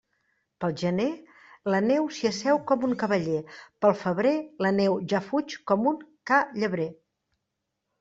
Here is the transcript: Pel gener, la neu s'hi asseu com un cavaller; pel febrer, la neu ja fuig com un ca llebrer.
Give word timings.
Pel 0.63 0.71
gener, 0.81 1.09
la 1.73 1.81
neu 1.91 2.07
s'hi 2.17 2.31
asseu 2.31 2.61
com 2.73 2.89
un 2.89 2.97
cavaller; 3.05 3.45
pel 3.85 3.97
febrer, 4.03 4.35
la 4.69 4.75
neu 4.83 5.01
ja 5.15 5.25
fuig 5.31 5.61
com 5.73 5.91
un 5.95 6.05
ca 6.33 6.45
llebrer. 6.63 6.95